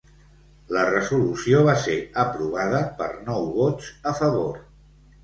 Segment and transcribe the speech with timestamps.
[0.77, 4.57] La resolució va ser aprovada per nou vots a favor.